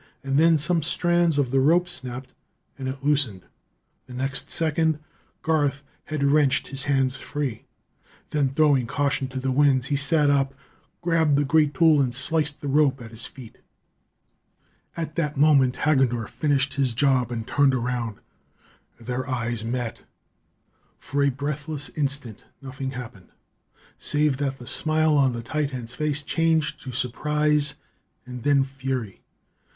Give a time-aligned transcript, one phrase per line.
[0.23, 2.33] And then some strands of the rope snapped,
[2.75, 3.45] and it loosened.
[4.07, 4.97] The next second,
[5.43, 7.65] Garth had wrenched his hands free.
[8.31, 10.55] Then, throwing caution to the winds, he sat up,
[11.01, 13.59] grabbed the great tool and sliced the rope at his feet.
[14.97, 18.17] At that moment, Hagendorff finished his job and turned around.
[18.99, 20.01] Their eyes met.
[20.97, 23.29] For a breathless instant nothing happened,
[23.99, 27.75] save that the smile on the titan's face changed to surprise
[28.25, 29.21] and then fury.